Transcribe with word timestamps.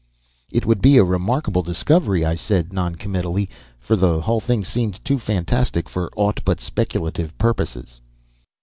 "It 0.51 0.65
would 0.65 0.81
be 0.81 0.97
a 0.97 1.03
remarkable 1.03 1.61
discovery," 1.61 2.25
I 2.25 2.33
said 2.33 2.73
non 2.73 2.95
committally, 2.95 3.51
for 3.77 3.95
the 3.95 4.21
whole 4.21 4.39
thing 4.39 4.63
seemed 4.63 4.99
too 5.05 5.19
fantastic 5.19 5.87
for 5.87 6.09
aught 6.15 6.39
but 6.43 6.59
speculative 6.59 7.37
purposes. 7.37 8.01